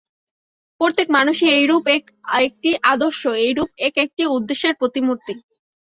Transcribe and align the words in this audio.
প্রত্যেক 0.81 1.07
মানুষই 1.17 1.47
এইরূপ 1.51 1.83
এক-একটি 1.91 2.69
আদর্শ, 2.93 3.21
এইরূপ 3.43 3.69
এক-একটি 3.87 4.23
উদ্দেশ্যের 4.35 4.73
প্রতিমূর্তি। 4.79 5.33